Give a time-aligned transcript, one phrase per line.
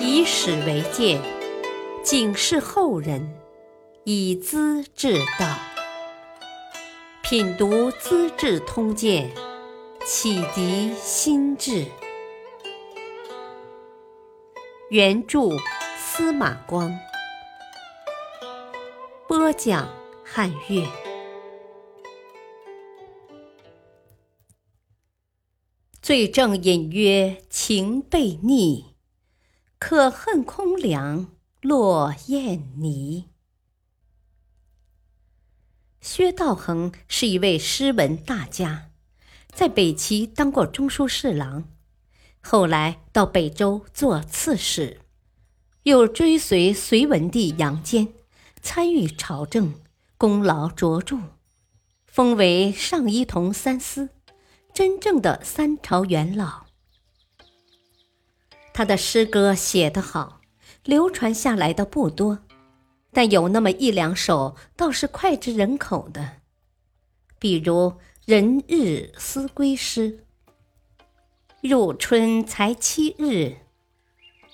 [0.00, 1.20] 以史为鉴，
[2.02, 3.34] 警示后人，
[4.04, 5.58] 以资治道。
[7.22, 9.30] 品读《资治通鉴》，
[10.06, 11.84] 启迪心智。
[14.90, 15.40] 原著
[15.98, 16.98] 司马光，
[19.26, 19.88] 播讲
[20.24, 20.86] 汉乐。
[26.00, 28.86] 罪证隐约情被逆，
[29.78, 31.28] 可恨空梁
[31.62, 33.28] 落雁泥。
[36.00, 38.90] 薛道衡是一位诗文大家，
[39.52, 41.68] 在北齐当过中书侍郎，
[42.40, 45.00] 后来到北周做刺史，
[45.84, 48.08] 又追随隋文帝杨坚，
[48.60, 49.74] 参与朝政，
[50.16, 51.18] 功劳卓著，
[52.04, 54.10] 封为上一同三司。
[54.74, 56.66] 真正的三朝元老，
[58.78, 60.40] 他的诗歌写得好，
[60.84, 62.38] 流传下来的不多，
[63.12, 66.36] 但有那么一两首倒是脍炙人口的，
[67.40, 67.90] 比如
[68.24, 70.20] 《人日思归诗》
[71.60, 73.56] ：“入春才七日，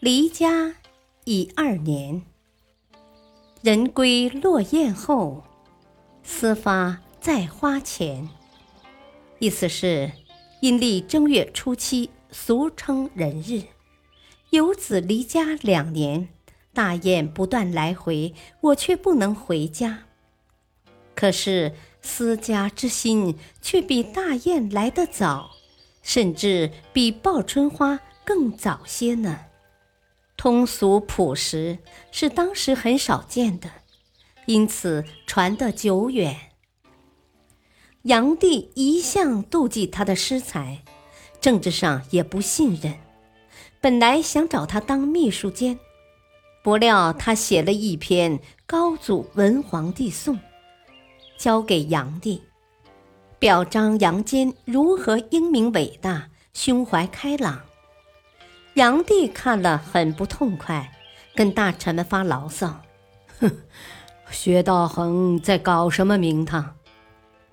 [0.00, 0.76] 离家
[1.24, 2.22] 已二年。
[3.60, 5.44] 人归落雁后，
[6.22, 8.26] 思发在花前。”
[9.40, 10.10] 意思是，
[10.62, 13.62] 阴历正月初七，俗称人日，
[14.50, 16.28] 游子离家两年，
[16.72, 20.04] 大雁不断来回，我却不能回家。
[21.14, 25.50] 可是思家之心却比大雁来得早，
[26.02, 29.40] 甚至比报春花更早些呢。
[30.36, 31.78] 通俗朴实，
[32.12, 33.70] 是当时很少见的，
[34.44, 36.36] 因此传得久远。
[38.02, 40.84] 炀帝一向妒忌他的诗才，
[41.40, 42.94] 政治上也不信任。
[43.86, 45.78] 本来想找他当秘书监，
[46.60, 50.34] 不料他写了一篇《高祖文皇帝颂》，
[51.38, 52.42] 交给炀帝，
[53.38, 57.60] 表彰杨坚如何英明伟大、胸怀开朗。
[58.74, 60.92] 炀帝看了很不痛快，
[61.36, 62.80] 跟大臣们发牢骚
[63.38, 63.48] ：“哼，
[64.32, 66.74] 薛道衡在搞什么名堂？”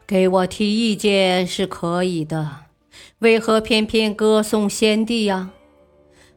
[0.07, 2.61] 给我提意见是可以的，
[3.19, 5.51] 为何偏偏歌颂先帝呀？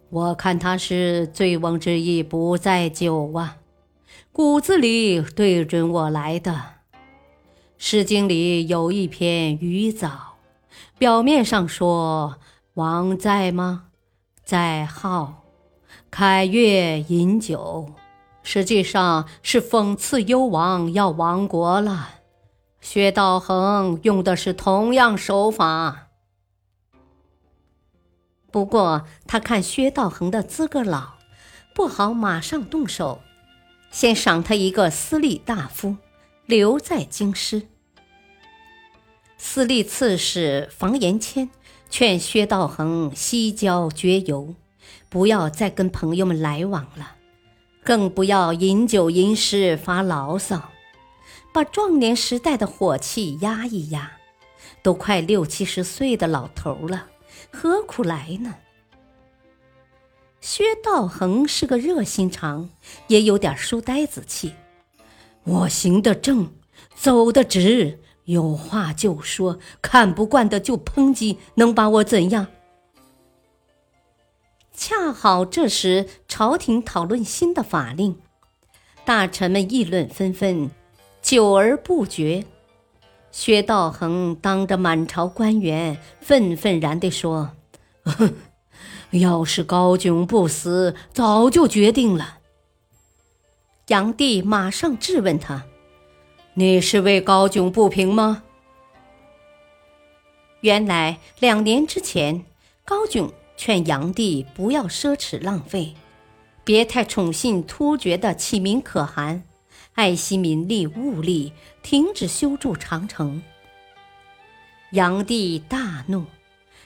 [0.08, 3.56] 我看他是醉翁之意不在酒啊，
[4.30, 6.52] 骨子里对准我来的。
[7.76, 10.08] 《诗经》里有一篇《渔藻》，
[10.96, 12.36] 表面上说
[12.74, 13.86] 王在吗？
[14.44, 15.42] 在号，
[16.08, 17.90] 凯悦饮酒，
[18.44, 22.10] 实际上是讽刺幽王要亡国了。
[22.80, 26.05] 薛道衡用的是同样手法，
[28.56, 31.16] 不过他看薛道衡的资格老，
[31.74, 33.20] 不好马上动手，
[33.90, 35.98] 先赏他一个司隶大夫，
[36.46, 37.66] 留在京师。
[39.36, 41.50] 司隶刺史房延谦
[41.90, 44.54] 劝薛道衡西郊绝游，
[45.10, 47.16] 不要再跟朋友们来往了，
[47.84, 50.70] 更不要饮酒吟诗发牢骚。
[51.52, 54.12] 把壮年时代的火气压一压，
[54.82, 57.08] 都快六七十岁的老头了，
[57.56, 58.54] 何苦来呢？
[60.42, 62.68] 薛道衡是个热心肠，
[63.06, 64.52] 也有点书呆子气。
[65.44, 66.52] 我行得正，
[66.94, 72.48] 走得直，有话就说，看不惯的就抨击，能把我怎样？
[74.74, 78.20] 恰好这时朝廷讨论新的法令，
[79.06, 80.70] 大臣们议论纷纷。
[81.22, 82.44] 久而不决，
[83.38, 87.50] 薛道衡当着满朝官员，愤愤然地说
[89.12, 92.38] ：“要是高炯不死，早就决定了。”
[93.84, 95.66] 炀帝马上质问他
[96.54, 98.42] ：“你是为高炯不平吗？”
[100.62, 102.42] 原来两年之前，
[102.86, 105.94] 高炯劝炀帝不要奢侈浪费，
[106.64, 109.42] 别太宠信突厥的启明可汗。
[109.96, 113.42] 爱惜民力物力，停止修筑长城。
[114.90, 116.26] 炀帝大怒，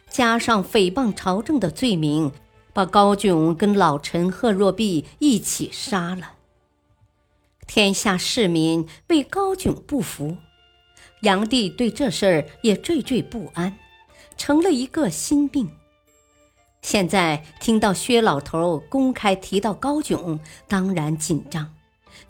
[0.08, 2.30] 加上诽谤朝政的罪名，
[2.72, 6.34] 把高炯跟老臣贺若弼一起杀了。
[7.66, 10.36] 天下士民为高炯不服，
[11.22, 13.76] 炀帝对这事儿也惴惴不安，
[14.36, 15.68] 成了一个心病。
[16.80, 21.74] 现在听到薛老头公开提到高炯，当然紧张。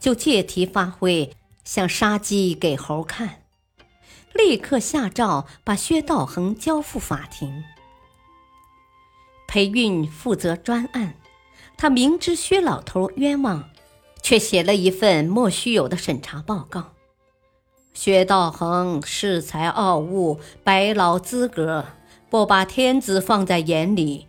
[0.00, 1.30] 就借题发挥，
[1.62, 3.42] 想杀鸡给猴看，
[4.32, 7.62] 立刻下诏把薛道衡交付法庭。
[9.46, 11.14] 裴运负责专案，
[11.76, 13.68] 他明知薛老头冤枉，
[14.22, 16.92] 却写了一份莫须有的审查报告。
[17.92, 21.84] 薛道衡恃才傲物，百老资格，
[22.30, 24.28] 不把天子放在眼里，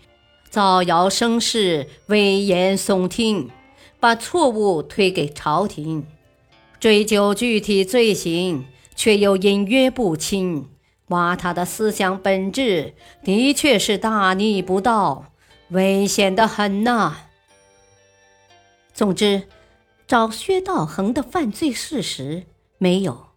[0.50, 3.52] 造谣生事，危言耸听，
[4.02, 6.08] 把错误推给朝廷，
[6.80, 8.66] 追究具体罪行，
[8.96, 10.68] 却又隐约不清，
[11.10, 15.26] 挖他的思想本质，的确是大逆不道，
[15.70, 17.28] 危险的很呐。
[18.92, 19.44] 总之，
[20.08, 22.48] 找薛道衡的犯罪事实
[22.80, 23.28] 没有。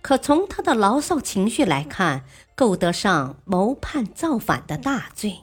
[0.00, 2.24] 可从他的牢骚情绪来看，
[2.54, 5.40] 够得上谋叛造反的大罪。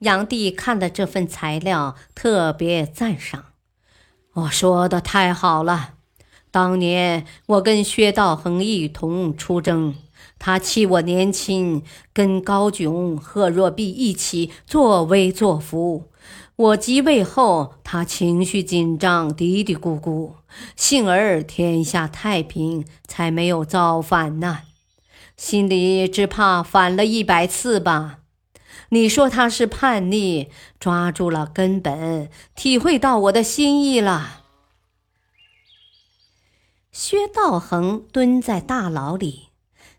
[0.00, 3.44] 杨帝看了这份材料，特别赞赏
[4.32, 5.94] ：“我说的太好了！
[6.50, 9.94] 当年我跟薛道衡一同出征，
[10.38, 11.82] 他欺我年轻，
[12.14, 16.10] 跟高炯、贺若弼一起作威作福。”
[16.56, 20.32] 我即位后，他情绪紧张，嘀嘀咕咕，
[20.76, 24.60] 幸而天下太平，才没有造反呢。
[25.38, 28.19] 心里只怕反了一百次吧。
[28.88, 30.48] 你说他是叛逆，
[30.80, 34.44] 抓住了根本，体会到我的心意了。
[36.90, 39.50] 薛道衡蹲在大牢里，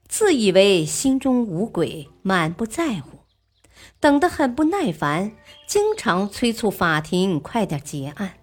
[0.07, 3.19] 自以为心中无鬼，满不在乎。
[4.00, 5.31] 等得很不耐烦，
[5.68, 8.33] 经常催促法庭快点结案。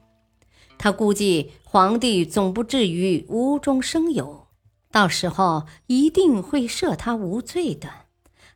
[0.78, 4.46] 他估计皇帝总不至于无中生有，
[4.90, 8.07] 到时候一定会赦他无罪的。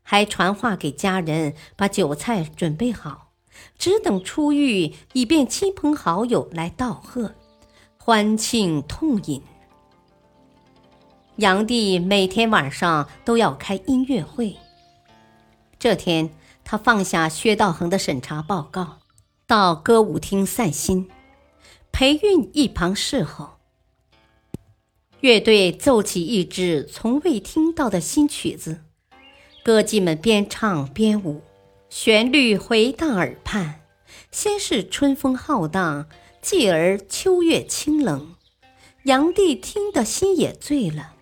[0.02, 3.32] 还传话给家人，把酒菜准备好，
[3.78, 7.34] 只等出狱，以便亲朋好友来道贺，
[7.98, 9.42] 欢庆痛饮。
[11.36, 14.56] 炀帝每天晚上都要开音乐会。
[15.78, 16.30] 这天。
[16.64, 19.00] 他放下薛道衡的审查报告，
[19.48, 21.10] 到歌舞厅散心。
[21.90, 23.58] 裴韵一旁侍候。
[25.20, 28.84] 乐队奏起一支从未听到的新曲子，
[29.64, 31.40] 歌妓们边唱边舞，
[31.88, 33.80] 旋律回荡耳畔。
[34.32, 36.08] 先是春风浩荡，
[36.40, 38.34] 继而秋月清冷。
[39.04, 41.14] 炀帝听得心也醉了。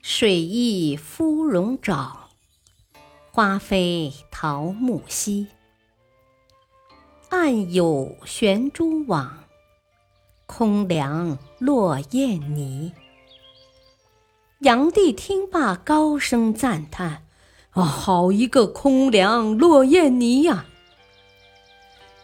[0.00, 2.12] 水意芙蓉沼。
[3.30, 5.48] 花飞桃木稀，
[7.30, 9.44] 暗有悬蛛网，
[10.46, 12.92] 空梁落雁泥。
[14.60, 17.26] 炀帝听罢，高声赞叹
[17.74, 20.66] ：“啊，好一个空梁落雁泥呀！”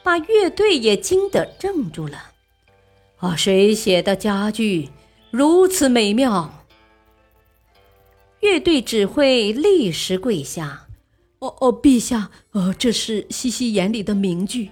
[0.03, 2.31] 把乐队也惊得怔住了。
[3.19, 4.89] 啊，谁写的佳句
[5.31, 6.65] 如此美妙？
[8.41, 10.87] 乐队指挥立时跪下。
[11.41, 14.71] 哦哦，陛下，呃，这是西西眼里的名句，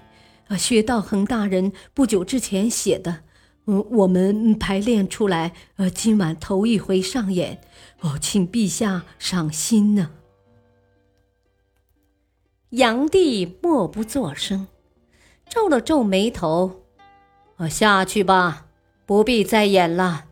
[0.48, 3.24] 啊，薛道衡大人不久之前写的，
[3.66, 7.62] 嗯，我们排练出来，呃，今晚头一回上演，
[8.00, 10.10] 哦，请陛下赏心呢。
[12.70, 14.66] 炀帝默不作声，
[15.48, 16.84] 皱了皱眉头，
[17.56, 18.66] 我，下去吧，
[19.06, 20.26] 不必再演了。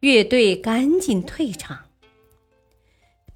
[0.00, 1.84] 乐队赶紧退场。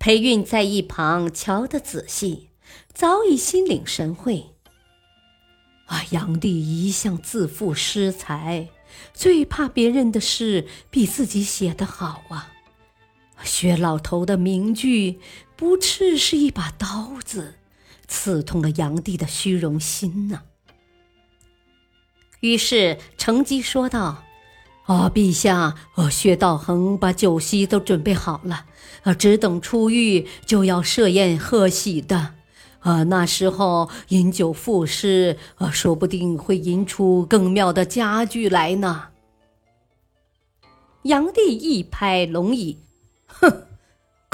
[0.00, 2.48] 裴韵在一旁瞧得仔细，
[2.92, 4.46] 早已心领神会。
[5.86, 8.68] 啊，炀帝一向自负失才，
[9.14, 12.52] 最怕别人的诗比自己写的好啊！
[13.44, 15.20] 薛老头的名句，
[15.58, 17.56] 不啻是一把刀子，
[18.06, 20.42] 刺痛了炀帝的虚荣心呢。
[22.38, 24.22] 于是乘机说道。
[24.84, 28.64] 啊，陛下，呃，薛道衡把酒席都准备好了，
[29.02, 32.36] 啊，只等出狱就要设宴贺喜的，
[32.78, 39.08] 啊，那时候饮酒赋诗，啊，说不定会吟出更妙的佳句来呢。
[41.02, 42.78] 炀帝一拍龙椅，
[43.26, 43.66] 哼，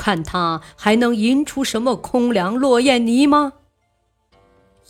[0.05, 3.55] 看他还能吟出什么空梁落雁泥吗？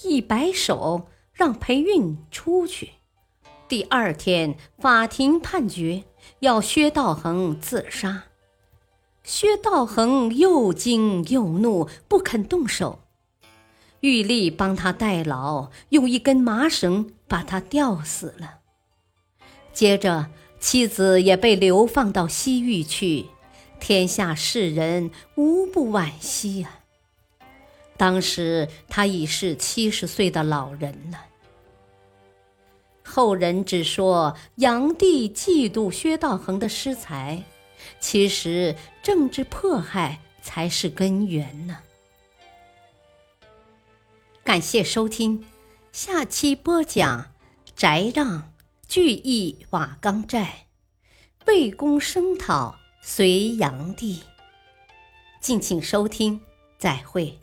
[0.02, 2.94] 一摆手，让裴韵出去。
[3.68, 6.02] 第二天，法庭判决
[6.40, 8.24] 要薛道衡自杀。
[9.22, 12.98] 薛道衡又惊又怒，不肯动手。
[14.00, 18.58] 玉立帮他代劳，用一根麻绳把他吊死了。
[19.72, 20.26] 接着，
[20.58, 23.26] 妻子也被流放到西域去，
[23.78, 26.80] 天下世人无不惋惜啊。
[27.96, 31.26] 当时他已是七十岁的老人了。
[33.02, 37.44] 后人只说炀帝嫉妒薛道衡的诗才，
[38.00, 41.78] 其实政治迫害才是根源呢。
[44.42, 44.54] 感。
[44.54, 45.44] 感谢收听，
[45.90, 47.32] 下期播讲
[47.74, 48.52] 翟让
[48.86, 50.66] 聚义瓦岗寨，
[51.46, 54.22] 魏公声讨隋炀帝。
[55.38, 56.40] 敬请收听，
[56.78, 57.38] 再会。